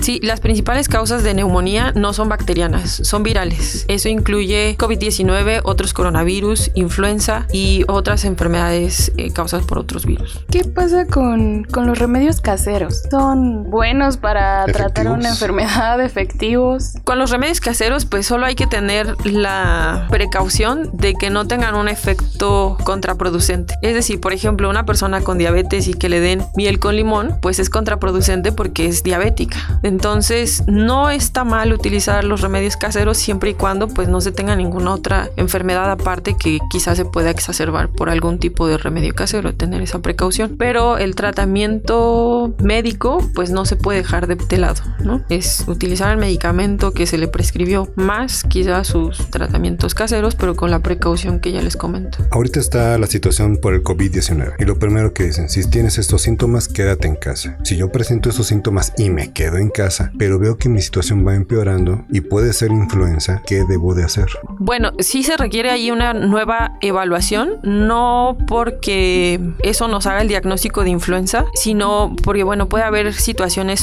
Sí, 0.00 0.20
las 0.22 0.40
principales 0.40 0.88
causas 0.88 1.22
de 1.22 1.34
neumonía 1.34 1.92
no 1.92 2.12
son 2.12 2.28
bacterianas, 2.28 3.00
son 3.04 3.22
virales. 3.22 3.84
Eso 3.88 4.08
incluye 4.08 4.76
COVID-19, 4.78 5.60
otros 5.64 5.92
coronavirus, 5.92 6.70
influenza 6.74 7.46
y 7.52 7.84
otras 7.88 8.24
enfermedades 8.24 9.12
eh, 9.16 9.32
causadas 9.32 9.66
por 9.66 9.78
otros 9.78 10.06
virus. 10.06 10.40
¿Qué 10.50 10.64
pasa 10.64 11.06
con, 11.06 11.64
con 11.64 11.86
los 11.86 11.98
remedios 11.98 12.40
caseros? 12.40 13.02
¿Son 13.10 13.64
buenos 13.64 14.16
para 14.16 14.37
tratar 14.66 15.06
Efectivos. 15.06 15.18
una 15.18 15.28
enfermedad, 15.28 16.00
efectivos? 16.00 16.94
Con 17.04 17.18
los 17.18 17.30
remedios 17.30 17.60
caseros, 17.60 18.04
pues 18.06 18.26
solo 18.26 18.46
hay 18.46 18.54
que 18.54 18.66
tener 18.66 19.14
la 19.24 20.06
precaución 20.10 20.90
de 20.92 21.14
que 21.14 21.30
no 21.30 21.46
tengan 21.46 21.74
un 21.74 21.88
efecto 21.88 22.76
contraproducente. 22.84 23.74
Es 23.82 23.94
decir, 23.94 24.20
por 24.20 24.32
ejemplo, 24.32 24.68
una 24.68 24.84
persona 24.84 25.20
con 25.20 25.38
diabetes 25.38 25.88
y 25.88 25.94
que 25.94 26.08
le 26.08 26.20
den 26.20 26.44
miel 26.56 26.78
con 26.78 26.96
limón, 26.96 27.38
pues 27.40 27.58
es 27.58 27.70
contraproducente 27.70 28.52
porque 28.52 28.86
es 28.86 29.02
diabética. 29.02 29.80
Entonces, 29.82 30.62
no 30.66 31.10
está 31.10 31.44
mal 31.44 31.72
utilizar 31.72 32.24
los 32.24 32.40
remedios 32.40 32.76
caseros 32.76 33.18
siempre 33.18 33.50
y 33.50 33.54
cuando 33.54 33.88
pues 33.88 34.08
no 34.08 34.20
se 34.20 34.32
tenga 34.32 34.56
ninguna 34.56 34.92
otra 34.92 35.28
enfermedad 35.36 35.90
aparte 35.90 36.36
que 36.36 36.58
quizás 36.70 36.96
se 36.96 37.04
pueda 37.04 37.30
exacerbar 37.30 37.88
por 37.88 38.10
algún 38.10 38.38
tipo 38.38 38.66
de 38.66 38.78
remedio 38.78 39.14
casero, 39.14 39.54
tener 39.54 39.82
esa 39.82 40.00
precaución. 40.00 40.56
Pero 40.58 40.98
el 40.98 41.14
tratamiento 41.14 42.54
médico 42.62 43.28
pues 43.34 43.50
no 43.50 43.64
se 43.64 43.76
puede 43.76 43.98
dejar 43.98 44.27
de, 44.28 44.36
de 44.36 44.58
lado, 44.58 44.82
¿no? 45.02 45.22
Es 45.28 45.64
utilizar 45.66 46.12
el 46.12 46.18
medicamento 46.18 46.92
que 46.92 47.06
se 47.06 47.18
le 47.18 47.28
prescribió 47.28 47.90
más 47.96 48.44
quizás 48.44 48.86
sus 48.86 49.30
tratamientos 49.30 49.94
caseros, 49.94 50.34
pero 50.34 50.54
con 50.54 50.70
la 50.70 50.80
precaución 50.80 51.40
que 51.40 51.52
ya 51.52 51.62
les 51.62 51.76
comento. 51.76 52.18
Ahorita 52.30 52.60
está 52.60 52.98
la 52.98 53.06
situación 53.06 53.56
por 53.56 53.74
el 53.74 53.82
COVID-19 53.82 54.54
y 54.58 54.64
lo 54.64 54.78
primero 54.78 55.12
que 55.12 55.24
dicen, 55.24 55.48
si 55.48 55.68
tienes 55.68 55.98
estos 55.98 56.22
síntomas, 56.22 56.68
quédate 56.68 57.08
en 57.08 57.16
casa. 57.16 57.58
Si 57.64 57.76
yo 57.76 57.90
presento 57.90 58.30
estos 58.30 58.46
síntomas 58.48 58.92
y 58.96 59.10
me 59.10 59.32
quedo 59.32 59.58
en 59.58 59.70
casa, 59.70 60.12
pero 60.18 60.38
veo 60.38 60.56
que 60.56 60.68
mi 60.68 60.80
situación 60.80 61.26
va 61.26 61.34
empeorando 61.34 62.04
y 62.10 62.20
puede 62.20 62.52
ser 62.52 62.70
influenza, 62.70 63.42
¿qué 63.46 63.64
debo 63.64 63.94
de 63.94 64.04
hacer? 64.04 64.28
Bueno, 64.58 64.92
sí 64.98 65.22
se 65.22 65.36
requiere 65.36 65.70
ahí 65.70 65.90
una 65.90 66.12
nueva 66.14 66.76
evaluación, 66.80 67.58
no 67.62 68.36
porque 68.46 69.40
eso 69.62 69.88
nos 69.88 70.06
haga 70.06 70.22
el 70.22 70.28
diagnóstico 70.28 70.84
de 70.84 70.90
influenza, 70.90 71.44
sino 71.54 72.14
porque, 72.24 72.42
bueno, 72.42 72.68
puede 72.68 72.84
haber 72.84 73.14
situaciones 73.14 73.80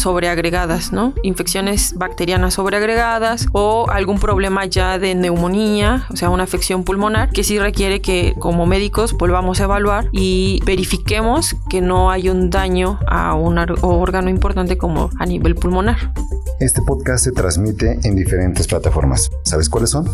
¿no? 0.92 1.14
Infecciones 1.24 1.96
bacterianas 1.98 2.56
sobreagregadas 2.56 3.48
o 3.54 3.90
algún 3.90 4.20
problema 4.20 4.66
ya 4.66 5.00
de 5.00 5.16
neumonía, 5.16 6.06
o 6.10 6.16
sea, 6.16 6.30
una 6.30 6.44
afección 6.44 6.84
pulmonar, 6.84 7.30
que 7.30 7.44
sí 7.44 7.60
requiere 7.60 8.02
que 8.02 8.36
como 8.40 8.66
médicos 8.66 9.14
volvamos 9.14 9.62
a 9.62 9.66
evaluar 9.66 10.10
y 10.12 10.60
verifiquemos 10.66 11.56
que 11.70 11.82
no 11.82 12.12
hay 12.12 12.30
un 12.30 12.50
daño 12.50 13.00
a 13.08 13.36
un 13.36 13.58
órgano 13.58 14.30
importante 14.30 14.78
como 14.78 15.10
a 15.20 15.26
nivel 15.26 15.56
pulmonar. 15.56 16.14
Este 16.60 16.82
podcast 16.82 17.24
se 17.24 17.32
transmite 17.32 18.00
en 18.04 18.16
diferentes 18.16 18.68
plataformas. 18.68 19.30
¿Sabes 19.44 19.70
cuáles 19.70 19.90
son? 19.90 20.10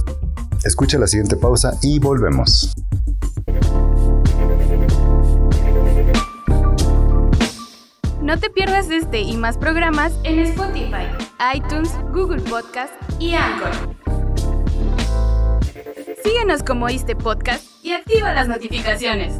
Escucha 0.64 0.98
la 0.98 1.08
siguiente 1.08 1.36
pausa 1.36 1.78
y 1.82 2.00
volvemos. 2.00 2.74
No 8.32 8.40
te 8.40 8.50
pierdas 8.50 8.90
este 8.90 9.20
y 9.20 9.36
más 9.36 9.58
programas 9.58 10.14
en 10.24 10.40
Spotify, 10.40 11.04
iTunes, 11.54 11.92
Google 12.14 12.40
Podcast 12.40 12.94
y 13.20 13.34
Anchor. 13.34 13.72
Síguenos 16.24 16.64
como 16.64 16.88
este 16.88 17.14
podcast 17.14 17.62
y 17.84 17.92
activa 17.92 18.34
las 18.34 18.48
notificaciones. 18.48 19.36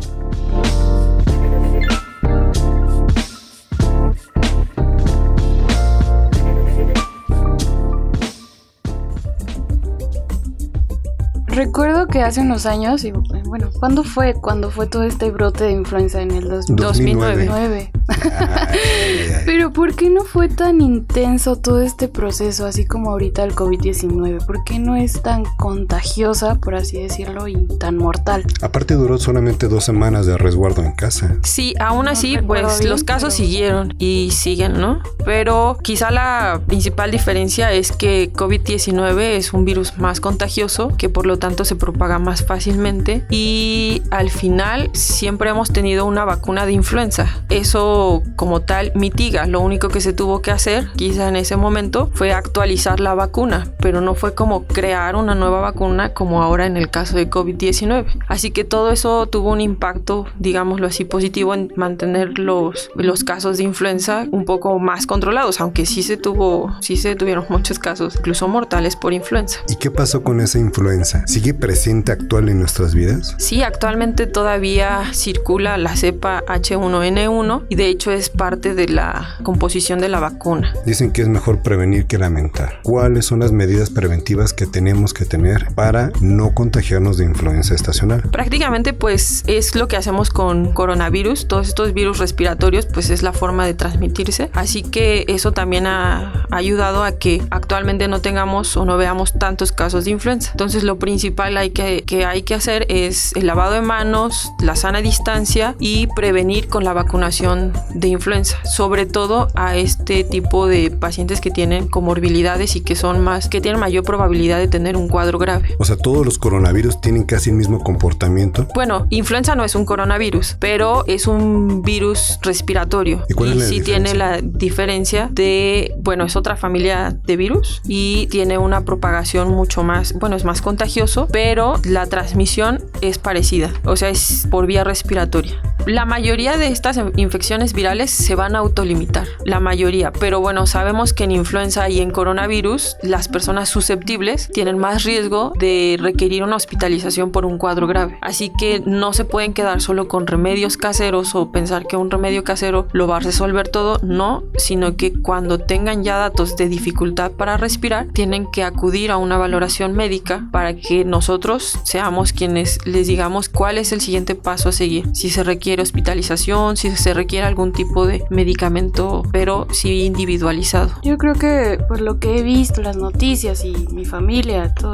Recuerdo 11.48 12.08
que 12.08 12.24
hace 12.24 12.42
unos 12.42 12.66
años, 12.66 13.06
y 13.06 13.12
bueno, 13.12 13.70
¿cuándo 13.80 14.04
fue? 14.04 14.34
Cuando 14.34 14.70
fue 14.70 14.88
todo 14.88 15.04
este 15.04 15.32
brote 15.32 15.64
de 15.64 15.72
influenza 15.72 16.22
en 16.22 16.32
el 16.32 16.50
2009. 16.50 17.46
2009. 17.46 17.92
yeah. 18.24 19.31
Pero 19.72 19.88
¿por 19.88 19.96
qué 19.96 20.10
no 20.10 20.24
fue 20.24 20.50
tan 20.50 20.82
intenso 20.82 21.56
todo 21.56 21.82
este 21.82 22.08
proceso, 22.10 22.66
así 22.66 22.86
como 22.86 23.12
ahorita 23.12 23.44
el 23.44 23.56
COVID-19? 23.56 24.46
¿Por 24.46 24.64
qué 24.66 24.80
no 24.80 24.96
es 24.98 25.22
tan 25.22 25.44
contagiosa, 25.58 26.56
por 26.56 26.76
así 26.76 27.02
decirlo, 27.02 27.48
y 27.48 27.56
tan 27.80 27.96
mortal? 27.98 28.46
Aparte 28.62 28.96
duró 28.96 29.18
solamente 29.18 29.68
dos 29.68 29.84
semanas 29.86 30.26
de 30.26 30.38
resguardo 30.38 30.84
en 30.84 30.92
casa. 30.94 31.38
Sí, 31.44 31.74
aún 31.80 32.08
así, 32.08 32.38
pues 32.46 32.80
bien, 32.80 32.90
los 32.90 33.04
casos 33.04 33.34
pero- 33.34 33.46
siguieron 33.46 33.94
y 33.98 34.32
siguen, 34.32 34.74
¿no? 34.80 35.00
Pero 35.24 35.78
quizá 35.82 36.12
la 36.12 36.62
principal 36.68 37.12
diferencia 37.12 37.72
es 37.72 37.92
que 37.92 38.32
COVID-19 38.34 39.20
es 39.38 39.54
un 39.54 39.64
virus 39.64 39.98
más 39.98 40.20
contagioso, 40.20 40.90
que 40.98 41.08
por 41.08 41.26
lo 41.26 41.40
tanto 41.40 41.64
se 41.66 41.76
propaga 41.76 42.20
más 42.20 42.46
fácilmente 42.46 43.26
y 43.30 44.02
al 44.12 44.30
final 44.32 44.90
siempre 44.94 45.50
hemos 45.50 45.72
tenido 45.72 46.06
una 46.06 46.26
vacuna 46.26 46.66
de 46.66 46.74
influenza. 46.74 47.28
Eso 47.50 48.22
como 48.36 48.62
tal 48.62 48.92
mitiga. 48.96 49.46
Lo 49.46 49.61
único 49.62 49.90
que 49.90 50.02
se 50.02 50.14
tuvo 50.14 50.42
que 50.42 50.52
hacer, 50.52 50.88
quizá 50.96 51.28
en 51.28 51.36
ese 51.36 51.56
momento, 51.58 52.10
fue 52.14 52.34
actualizar 52.34 53.00
la 53.00 53.14
vacuna, 53.14 53.74
pero 53.80 54.02
no 54.02 54.16
fue 54.16 54.34
como 54.34 54.64
crear 54.66 55.16
una 55.16 55.36
nueva 55.36 55.62
vacuna 55.62 56.14
como 56.14 56.42
ahora 56.42 56.66
en 56.66 56.78
el 56.78 56.90
caso 56.90 57.16
de 57.16 57.30
COVID-19. 57.30 58.06
Así 58.28 58.52
que 58.52 58.64
todo 58.64 58.92
eso 58.92 59.28
tuvo 59.28 59.52
un 59.52 59.62
impacto, 59.62 60.26
digámoslo 60.40 60.88
así, 60.88 61.06
positivo 61.06 61.54
en 61.54 61.72
mantener 61.76 62.40
los, 62.40 62.90
los 62.96 63.24
casos 63.24 63.58
de 63.58 63.64
influenza 63.64 64.28
un 64.32 64.46
poco 64.46 64.80
más 64.80 65.06
controlados, 65.06 65.62
aunque 65.62 65.86
sí 65.86 66.04
se 66.04 66.18
tuvo, 66.18 66.76
sí 66.82 66.96
se 66.96 67.16
tuvieron 67.16 67.46
muchos 67.50 67.80
casos, 67.80 68.16
incluso 68.18 68.48
mortales 68.48 68.96
por 68.96 69.14
influenza. 69.14 69.60
¿Y 69.68 69.76
qué 69.76 69.92
pasó 69.92 70.24
con 70.24 70.40
esa 70.40 70.60
influenza? 70.60 71.26
¿Sigue 71.28 71.54
presente 71.54 72.12
actual 72.12 72.50
en 72.50 72.60
nuestras 72.60 72.96
vidas? 72.96 73.36
Sí, 73.38 73.64
actualmente 73.64 74.28
todavía 74.28 75.04
circula 75.14 75.78
la 75.78 75.96
cepa 75.96 76.44
H1N1 76.48 77.66
y 77.70 77.76
de 77.76 77.88
hecho 77.88 78.12
es 78.12 78.30
parte 78.30 78.74
de 78.76 78.88
la 78.88 79.38
composición 79.52 80.00
de 80.00 80.08
la 80.08 80.22
vacuna. 80.22 80.74
Dicen 80.86 81.12
que 81.12 81.24
es 81.24 81.28
mejor 81.28 81.62
prevenir 81.62 82.06
que 82.06 82.18
lamentar. 82.18 82.80
¿Cuáles 82.84 83.26
son 83.26 83.42
las 83.42 83.52
medidas 83.52 83.90
preventivas 83.90 84.54
que 84.54 84.66
tenemos 84.66 85.14
que 85.14 85.26
tener 85.26 85.74
para 85.76 86.10
no 86.22 86.54
contagiarnos 86.54 87.18
de 87.18 87.26
influenza 87.26 87.76
estacional? 87.76 88.22
Prácticamente 88.32 88.94
pues 88.94 89.44
es 89.48 89.76
lo 89.76 89.90
que 89.90 89.98
hacemos 89.98 90.30
con 90.30 90.72
coronavirus, 90.72 91.50
todos 91.50 91.68
estos 91.68 91.94
virus 91.94 92.18
respiratorios 92.18 92.86
pues 92.86 93.10
es 93.10 93.24
la 93.24 93.34
forma 93.34 93.66
de 93.66 93.74
transmitirse, 93.74 94.50
así 94.54 94.84
que 94.84 95.26
eso 95.28 95.52
también 95.52 95.86
ha 95.86 96.46
ayudado 96.50 97.04
a 97.04 97.12
que 97.12 97.42
actualmente 97.50 98.08
no 98.08 98.22
tengamos 98.22 98.78
o 98.78 98.86
no 98.86 98.96
veamos 98.96 99.34
tantos 99.38 99.74
casos 99.74 100.06
de 100.06 100.12
influenza. 100.12 100.52
Entonces 100.52 100.84
lo 100.84 100.98
principal 100.98 101.58
hay 101.58 101.72
que, 101.72 102.04
que 102.04 102.26
hay 102.26 102.44
que 102.44 102.54
hacer 102.54 102.86
es 102.88 103.36
el 103.36 103.48
lavado 103.48 103.74
de 103.74 103.82
manos, 103.82 104.50
la 104.62 104.78
sana 104.78 105.02
distancia 105.02 105.76
y 105.78 106.08
prevenir 106.16 106.70
con 106.70 106.86
la 106.86 106.94
vacunación 106.94 107.74
de 107.94 108.08
influenza, 108.08 108.58
sobre 108.64 109.06
todo 109.06 109.41
a 109.56 109.76
este 109.78 110.24
tipo 110.24 110.68
de 110.68 110.92
pacientes 110.92 111.42
que 111.42 111.52
tienen 111.52 111.88
comorbilidades 111.88 112.76
y 112.76 112.82
que 112.82 112.96
son 112.96 113.22
más, 113.22 113.50
que 113.50 113.62
tienen 113.62 113.80
mayor 113.80 114.04
probabilidad 114.04 114.60
de 114.60 114.68
tener 114.68 114.98
un 114.98 115.08
cuadro 115.08 115.40
grave. 115.40 115.76
O 115.80 115.86
sea, 115.86 115.98
todos 115.98 116.26
los 116.26 116.38
coronavirus 116.38 117.02
tienen 117.02 117.24
casi 117.24 117.50
el 117.50 117.56
mismo 117.56 117.84
comportamiento. 117.84 118.68
Bueno, 118.74 119.08
influenza 119.10 119.56
no 119.56 119.64
es 119.64 119.76
un 119.76 119.86
coronavirus, 119.86 120.58
pero 120.60 121.06
es 121.08 121.28
un 121.28 121.82
virus 121.82 122.40
respiratorio. 122.42 123.24
¿Y 123.30 123.34
cuál 123.34 123.52
es 123.52 123.58
la 123.58 123.66
sí 123.66 123.80
diferencia? 123.80 124.14
tiene 124.14 124.18
la 124.18 124.42
diferencia 124.42 125.30
de, 125.32 125.94
bueno, 126.00 126.26
es 126.26 126.36
otra 126.36 126.56
familia 126.56 127.16
de 127.26 127.38
virus 127.38 127.82
y 127.88 128.28
tiene 128.28 128.58
una 128.58 128.82
propagación 128.82 129.50
mucho 129.50 129.84
más, 129.84 130.14
bueno, 130.14 130.36
es 130.36 130.46
más 130.46 130.62
contagioso, 130.62 131.28
pero 131.32 131.76
la 131.84 132.06
transmisión 132.06 132.84
es 133.02 133.18
parecida, 133.18 133.72
o 133.86 133.96
sea, 133.96 134.10
es 134.10 134.48
por 134.50 134.66
vía 134.66 134.84
respiratoria. 134.84 135.54
La 135.86 136.06
mayoría 136.06 136.58
de 136.58 136.68
estas 136.68 137.00
infecciones 137.16 137.74
virales 137.74 138.12
se 138.12 138.36
van 138.36 138.56
a 138.56 138.60
autolimitar. 138.60 139.28
La 139.46 139.60
mayoría. 139.60 140.12
Pero 140.12 140.40
bueno, 140.40 140.68
sabemos 140.68 141.14
que 141.14 141.24
en 141.24 141.32
influenza 141.32 141.90
y 141.90 142.00
en 142.00 142.12
coronavirus 142.12 142.98
las 143.02 143.28
personas 143.28 143.70
susceptibles 143.70 144.50
tienen 144.54 144.78
más 144.78 145.04
riesgo 145.04 145.54
de 145.60 145.98
requerir 146.00 146.44
una 146.44 146.56
hospitalización 146.56 147.32
por 147.32 147.46
un 147.46 147.58
cuadro 147.58 147.88
grave. 147.88 148.18
Así 148.22 148.52
que 148.58 148.82
no 148.86 149.14
se 149.14 149.26
pueden 149.26 149.54
quedar 149.54 149.82
solo 149.82 150.08
con 150.08 150.28
remedios 150.28 150.78
caseros 150.78 151.36
o 151.36 151.52
pensar 151.52 151.88
que 151.88 151.98
un 151.98 152.12
remedio 152.12 152.44
casero 152.44 152.88
lo 152.92 153.08
va 153.08 153.18
a 153.18 153.20
resolver 153.20 153.68
todo, 153.68 154.00
no, 154.04 154.44
sino 154.58 154.96
que 154.96 155.14
cuando 155.14 155.60
tengan 155.60 156.04
ya 156.04 156.18
datos 156.18 156.56
de 156.56 156.70
dificultad 156.70 157.32
para 157.32 157.58
respirar, 157.58 158.08
tienen 158.14 158.50
que 158.52 158.64
acudir 158.64 159.12
a 159.12 159.18
una 159.18 159.38
valoración 159.38 159.94
médica 159.94 160.48
para 160.52 160.76
que 160.76 161.06
nosotros 161.06 161.80
seamos 161.84 162.34
quienes 162.34 162.86
les 162.86 163.08
digamos 163.08 163.50
cuál 163.50 163.78
es 163.78 163.92
el 163.92 164.02
siguiente 164.02 164.36
paso 164.36 164.70
a 164.70 164.72
seguir, 164.72 165.10
si 165.14 165.30
se 165.30 165.44
requiere 165.44 165.82
hospitalización, 165.82 166.78
si 166.78 166.92
se 166.92 167.14
requiere 167.14 167.46
algún 167.46 167.74
tipo 167.74 168.06
de 168.06 168.24
medicamento, 168.30 169.11
pero 169.32 169.68
sí 169.72 170.06
individualizado. 170.06 170.92
Yo 171.04 171.18
creo 171.18 171.36
que 171.36 171.80
por 171.88 172.02
lo 172.02 172.20
que 172.20 172.38
he 172.38 172.44
visto, 172.44 172.82
las 172.82 172.96
noticias 172.96 173.66
y 173.66 173.74
mi 173.92 174.06
familia, 174.06 174.74
todo 174.74 174.94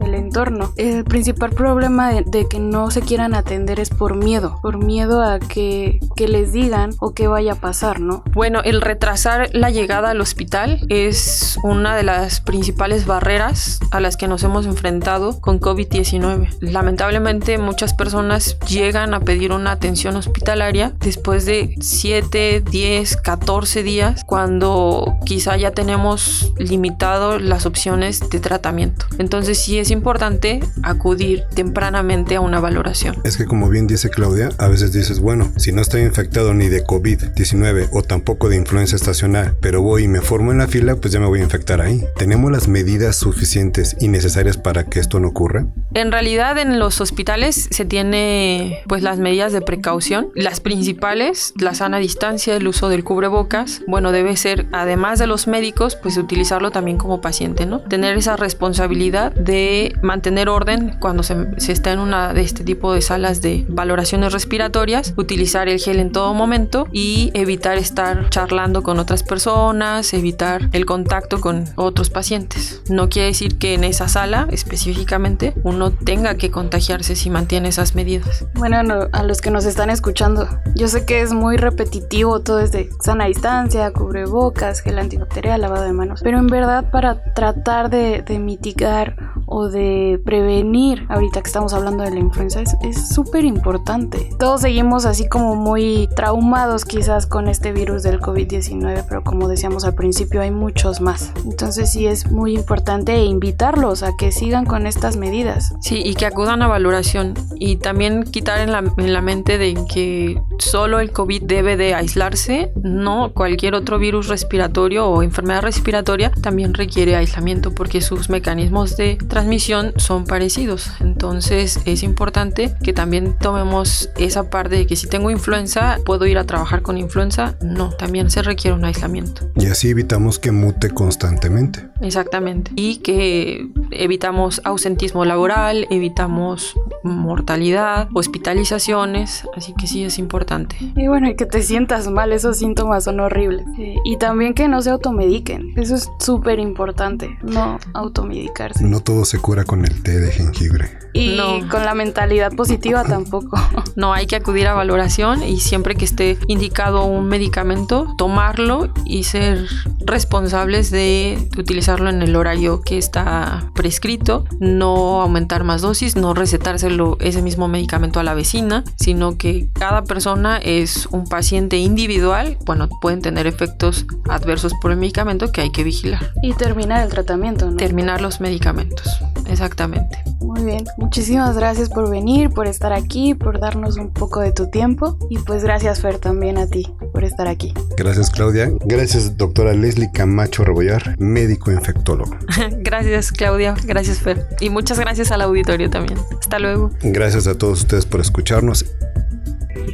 el 0.00 0.14
entorno, 0.14 0.72
el 0.76 1.04
principal 1.04 1.50
problema 1.50 2.12
de, 2.12 2.46
que 2.48 2.60
no 2.60 2.90
se 2.90 3.00
quieran 3.00 3.34
atender 3.34 3.80
es 3.80 3.90
por 3.90 4.14
miedo, 4.16 4.58
por 4.62 4.78
miedo 4.78 5.22
a 5.22 5.38
que, 5.38 6.00
que 6.16 6.28
les 6.28 6.52
digan 6.52 6.90
o 7.00 7.12
que 7.12 7.26
vaya 7.26 7.54
a 7.54 7.56
pasar, 7.56 8.00
¿no? 8.00 8.22
Bueno, 8.32 8.60
el 8.64 8.80
retrasar 8.80 9.50
la 9.52 9.70
llegada 9.70 10.10
al 10.10 10.20
hospital 10.20 10.86
es 10.88 11.58
una 11.62 11.96
de 11.96 12.02
las 12.02 12.40
principales 12.40 13.06
barreras 13.06 13.80
a 13.90 14.00
las 14.00 14.16
que 14.16 14.28
nos 14.28 14.42
hemos 14.44 14.66
enfrentado 14.66 15.40
con 15.40 15.60
COVID-19. 15.60 16.58
Lamentablemente 16.60 17.58
muchas 17.58 17.94
personas 17.94 18.58
llegan 18.60 19.14
a 19.14 19.20
pedir 19.20 19.52
una 19.52 19.72
atención 19.72 20.16
hospitalaria 20.16 20.92
después 21.00 21.44
de 21.44 21.74
7, 21.80 22.62
10, 22.70 23.16
14 23.16 23.47
días 23.82 24.24
cuando 24.26 25.16
quizá 25.24 25.56
ya 25.56 25.70
tenemos 25.70 26.52
limitado 26.58 27.38
las 27.38 27.64
opciones 27.64 28.20
de 28.28 28.40
tratamiento. 28.40 29.06
Entonces 29.18 29.58
sí 29.58 29.78
es 29.78 29.90
importante 29.90 30.60
acudir 30.82 31.44
tempranamente 31.54 32.36
a 32.36 32.42
una 32.42 32.60
valoración. 32.60 33.16
Es 33.24 33.38
que 33.38 33.46
como 33.46 33.70
bien 33.70 33.86
dice 33.86 34.10
Claudia, 34.10 34.50
a 34.58 34.68
veces 34.68 34.92
dices, 34.92 35.20
bueno, 35.20 35.50
si 35.56 35.72
no 35.72 35.80
estoy 35.80 36.02
infectado 36.02 36.52
ni 36.52 36.68
de 36.68 36.84
COVID-19 36.84 37.88
o 37.92 38.02
tampoco 38.02 38.50
de 38.50 38.56
influenza 38.56 38.96
estacional, 38.96 39.56
pero 39.62 39.80
voy 39.80 40.04
y 40.04 40.08
me 40.08 40.20
formo 40.20 40.52
en 40.52 40.58
la 40.58 40.68
fila, 40.68 40.96
pues 40.96 41.14
ya 41.14 41.18
me 41.18 41.26
voy 41.26 41.40
a 41.40 41.44
infectar 41.44 41.80
ahí. 41.80 42.04
¿Tenemos 42.16 42.52
las 42.52 42.68
medidas 42.68 43.16
suficientes 43.16 43.96
y 43.98 44.08
necesarias 44.08 44.58
para 44.58 44.84
que 44.84 45.00
esto 45.00 45.20
no 45.20 45.28
ocurra? 45.28 45.66
En 45.94 46.12
realidad 46.12 46.58
en 46.58 46.78
los 46.78 47.00
hospitales 47.00 47.68
se 47.70 47.86
tiene 47.86 48.80
pues 48.86 49.02
las 49.02 49.18
medidas 49.18 49.54
de 49.54 49.62
precaución. 49.62 50.28
Las 50.34 50.60
principales, 50.60 51.54
la 51.58 51.72
sana 51.72 51.98
distancia, 51.98 52.54
el 52.54 52.68
uso 52.68 52.90
del 52.90 53.04
cubrebocas. 53.04 53.37
Bueno, 53.86 54.10
debe 54.10 54.36
ser, 54.36 54.66
además 54.72 55.18
de 55.18 55.26
los 55.26 55.46
médicos, 55.46 55.96
pues 55.96 56.16
utilizarlo 56.16 56.70
también 56.70 56.98
como 56.98 57.20
paciente, 57.20 57.66
¿no? 57.66 57.80
Tener 57.80 58.16
esa 58.16 58.36
responsabilidad 58.36 59.32
de 59.32 59.94
mantener 60.02 60.48
orden 60.48 60.96
cuando 61.00 61.22
se, 61.22 61.60
se 61.60 61.72
está 61.72 61.92
en 61.92 62.00
una 62.00 62.32
de 62.32 62.40
este 62.40 62.64
tipo 62.64 62.92
de 62.92 63.02
salas 63.02 63.42
de 63.42 63.64
valoraciones 63.68 64.32
respiratorias, 64.32 65.14
utilizar 65.16 65.68
el 65.68 65.78
gel 65.78 66.00
en 66.00 66.10
todo 66.10 66.34
momento 66.34 66.88
y 66.92 67.30
evitar 67.34 67.78
estar 67.78 68.28
charlando 68.30 68.82
con 68.82 68.98
otras 68.98 69.22
personas, 69.22 70.12
evitar 70.14 70.68
el 70.72 70.86
contacto 70.86 71.40
con 71.40 71.64
otros 71.76 72.10
pacientes. 72.10 72.82
No 72.88 73.08
quiere 73.08 73.28
decir 73.28 73.58
que 73.58 73.74
en 73.74 73.84
esa 73.84 74.08
sala 74.08 74.48
específicamente 74.50 75.54
uno 75.62 75.90
tenga 75.90 76.36
que 76.36 76.50
contagiarse 76.50 77.16
si 77.16 77.30
mantiene 77.30 77.68
esas 77.68 77.94
medidas. 77.94 78.46
Bueno, 78.54 79.08
a 79.12 79.22
los 79.22 79.40
que 79.40 79.50
nos 79.50 79.64
están 79.64 79.90
escuchando, 79.90 80.48
yo 80.74 80.88
sé 80.88 81.04
que 81.04 81.20
es 81.20 81.32
muy 81.32 81.56
repetitivo 81.56 82.40
todo 82.40 82.56
desde 82.56 82.90
sana 83.00 83.27
distancia, 83.28 83.92
cubrebocas, 83.92 84.80
gel 84.80 84.98
antibacterial, 84.98 85.60
lavado 85.60 85.84
de 85.84 85.92
manos, 85.92 86.20
pero 86.22 86.38
en 86.38 86.48
verdad 86.48 86.90
para 86.90 87.32
tratar 87.34 87.90
de, 87.90 88.24
mitigar 88.38 89.16
o 89.46 89.68
de 89.68 90.20
prevenir, 90.24 91.06
ahorita 91.08 91.40
que 91.40 91.46
estamos 91.46 91.72
hablando 91.72 92.04
de 92.04 92.10
la 92.10 92.18
influenza, 92.18 92.62
es 92.82 93.08
súper 93.14 93.44
importante. 93.44 94.30
Todos 94.38 94.60
seguimos 94.62 95.06
así 95.06 95.28
como 95.28 95.54
muy 95.54 96.08
traumados 96.14 96.84
quizás 96.84 97.26
con 97.26 97.48
este 97.48 97.72
virus 97.72 98.02
del 98.02 98.20
COVID-19, 98.20 99.04
pero 99.08 99.24
como 99.24 99.48
decíamos 99.48 99.84
al 99.84 99.94
principio 99.94 100.40
hay 100.40 100.50
muchos 100.50 101.00
más. 101.00 101.32
Entonces 101.44 101.92
sí 101.92 102.06
es 102.06 102.30
muy 102.30 102.54
importante 102.54 103.16
invitarlos 103.24 104.02
a 104.02 104.16
que 104.16 104.32
sigan 104.32 104.64
con 104.66 104.86
estas 104.86 105.16
medidas. 105.16 105.74
Sí, 105.80 106.02
y 106.04 106.14
que 106.14 106.26
acudan 106.26 106.62
a 106.62 106.68
valoración 106.68 107.34
y 107.56 107.76
también 107.76 108.24
quitar 108.24 108.60
en 108.60 108.72
la, 108.72 108.84
en 108.96 109.12
la 109.12 109.20
mente 109.20 109.58
de 109.58 109.76
que 109.90 110.40
solo 110.58 111.00
el 111.00 111.12
COVID 111.12 111.42
debe 111.42 111.76
de 111.76 111.94
aislarse, 111.94 112.72
no, 112.82 113.17
cualquier 113.32 113.74
otro 113.74 113.98
virus 113.98 114.28
respiratorio 114.28 115.06
o 115.06 115.22
enfermedad 115.22 115.62
respiratoria 115.62 116.30
también 116.30 116.74
requiere 116.74 117.16
aislamiento 117.16 117.74
porque 117.74 118.00
sus 118.00 118.30
mecanismos 118.30 118.96
de 118.96 119.16
transmisión 119.28 119.92
son 119.96 120.24
parecidos. 120.24 120.90
Entonces 121.00 121.80
es 121.84 122.02
importante 122.02 122.74
que 122.82 122.92
también 122.92 123.36
tomemos 123.38 124.10
esa 124.16 124.50
parte 124.50 124.76
de 124.76 124.86
que 124.86 124.96
si 124.96 125.06
tengo 125.06 125.30
influenza, 125.30 125.98
puedo 126.04 126.26
ir 126.26 126.38
a 126.38 126.44
trabajar 126.44 126.82
con 126.82 126.98
influenza. 126.98 127.56
No, 127.62 127.90
también 127.90 128.30
se 128.30 128.42
requiere 128.42 128.76
un 128.76 128.84
aislamiento. 128.84 129.50
Y 129.56 129.66
así 129.66 129.90
evitamos 129.90 130.38
que 130.38 130.52
mute 130.52 130.90
constantemente. 130.90 131.86
Exactamente. 132.00 132.70
Y 132.76 132.98
que 132.98 133.68
evitamos 133.90 134.60
ausentismo 134.64 135.24
laboral, 135.24 135.86
evitamos 135.90 136.74
mortalidad, 137.02 138.08
hospitalizaciones, 138.14 139.44
así 139.56 139.74
que 139.78 139.86
sí 139.86 140.04
es 140.04 140.18
importante. 140.18 140.76
Y 140.96 141.08
bueno, 141.08 141.28
y 141.28 141.36
que 141.36 141.46
te 141.46 141.62
sientas 141.62 142.08
mal, 142.08 142.32
esos 142.32 142.58
síntomas 142.58 143.04
son 143.04 143.20
horribles. 143.20 143.66
Y 144.04 144.16
también 144.16 144.54
que 144.54 144.68
no 144.68 144.82
se 144.82 144.90
automediquen, 144.90 145.72
eso 145.76 145.94
es 145.94 146.10
súper 146.18 146.58
importante, 146.58 147.38
no 147.42 147.78
automedicarse. 147.94 148.84
No 148.84 149.00
todo 149.00 149.24
se 149.24 149.38
cura 149.38 149.64
con 149.64 149.84
el 149.84 150.02
té 150.02 150.18
de 150.18 150.30
jengibre. 150.32 150.98
Y 151.12 151.38
con 151.70 151.84
la 151.84 151.94
mentalidad 151.94 152.52
positiva 152.52 153.04
tampoco. 153.04 153.58
No, 153.96 154.12
hay 154.12 154.26
que 154.26 154.36
acudir 154.36 154.68
a 154.68 154.74
valoración 154.74 155.42
y 155.42 155.58
siempre 155.58 155.96
que 155.96 156.04
esté 156.04 156.38
indicado 156.46 157.04
un 157.04 157.26
medicamento, 157.26 158.14
tomarlo 158.16 158.92
y 159.04 159.24
ser 159.24 159.66
responsables 160.04 160.90
de 160.90 161.36
utilizarlo 161.56 162.08
en 162.08 162.22
el 162.22 162.36
horario 162.36 162.80
que 162.80 162.96
está 162.96 163.70
prescrito, 163.78 164.44
no 164.58 165.22
aumentar 165.22 165.62
más 165.62 165.82
dosis, 165.82 166.16
no 166.16 166.34
recetárselo 166.34 167.16
ese 167.20 167.42
mismo 167.42 167.68
medicamento 167.68 168.18
a 168.18 168.24
la 168.24 168.34
vecina, 168.34 168.82
sino 168.96 169.38
que 169.38 169.68
cada 169.72 170.02
persona 170.02 170.58
es 170.58 171.06
un 171.12 171.28
paciente 171.28 171.76
individual, 171.76 172.58
bueno, 172.66 172.88
pueden 173.00 173.22
tener 173.22 173.46
efectos 173.46 174.04
adversos 174.28 174.72
por 174.82 174.90
el 174.90 174.96
medicamento 174.96 175.52
que 175.52 175.60
hay 175.60 175.70
que 175.70 175.84
vigilar. 175.84 176.32
Y 176.42 176.54
terminar 176.54 177.04
el 177.04 177.10
tratamiento, 177.10 177.70
¿no? 177.70 177.76
Terminar 177.76 178.20
los 178.20 178.40
medicamentos, 178.40 179.20
exactamente. 179.46 180.24
Muy 180.40 180.64
bien, 180.64 180.84
muchísimas 180.96 181.56
gracias 181.56 181.88
por 181.88 182.10
venir, 182.10 182.50
por 182.50 182.66
estar 182.66 182.92
aquí, 182.92 183.34
por 183.36 183.60
darnos 183.60 183.96
un 183.96 184.10
poco 184.10 184.40
de 184.40 184.50
tu 184.50 184.70
tiempo 184.70 185.18
y 185.30 185.38
pues 185.38 185.62
gracias 185.62 186.00
Fer 186.00 186.18
también 186.18 186.58
a 186.58 186.66
ti 186.66 186.92
por 187.18 187.24
estar 187.24 187.48
aquí. 187.48 187.74
Gracias 187.96 188.30
Claudia, 188.30 188.70
gracias 188.84 189.36
doctora 189.36 189.72
Leslie 189.72 190.08
Camacho 190.14 190.62
Rebollar, 190.62 191.18
médico 191.18 191.72
infectólogo. 191.72 192.30
gracias 192.78 193.32
Claudia, 193.32 193.74
gracias 193.82 194.20
Fer 194.20 194.46
y 194.60 194.70
muchas 194.70 195.00
gracias 195.00 195.32
al 195.32 195.42
auditorio 195.42 195.90
también. 195.90 196.16
Hasta 196.38 196.60
luego. 196.60 196.92
Gracias 197.02 197.48
a 197.48 197.58
todos 197.58 197.80
ustedes 197.80 198.06
por 198.06 198.20
escucharnos. 198.20 198.84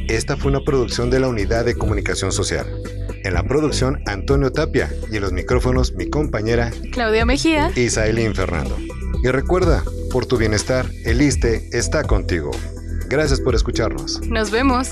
Esta 0.07 0.37
fue 0.37 0.51
una 0.51 0.59
producción 0.63 1.09
de 1.09 1.19
la 1.19 1.27
Unidad 1.27 1.65
de 1.65 1.73
Comunicación 1.73 2.31
Social. 2.31 2.67
En 3.23 3.33
la 3.33 3.41
producción, 3.41 4.03
Antonio 4.05 4.51
Tapia 4.51 4.93
y 5.11 5.15
en 5.15 5.23
los 5.23 5.31
micrófonos, 5.31 5.95
mi 5.95 6.07
compañera 6.07 6.69
Claudia 6.91 7.25
Mejía 7.25 7.71
y 7.75 7.89
Sailin 7.89 8.35
Fernando. 8.35 8.77
Y 9.23 9.27
recuerda, 9.29 9.83
por 10.11 10.27
tu 10.27 10.37
bienestar, 10.37 10.85
el 11.05 11.23
ISTE 11.23 11.69
está 11.71 12.03
contigo. 12.03 12.51
Gracias 13.09 13.41
por 13.41 13.55
escucharnos. 13.55 14.21
Nos 14.27 14.51
vemos. 14.51 14.91